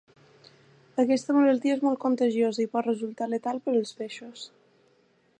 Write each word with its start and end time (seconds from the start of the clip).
Aquesta 1.01 1.35
malaltia 1.35 1.75
és 1.79 1.83
molt 1.87 2.01
contagiosa 2.05 2.63
i 2.65 2.67
pot 2.77 2.89
resultar 2.89 3.27
letal 3.35 3.61
per 3.67 3.75
als 3.75 3.93
peixos. 4.01 4.47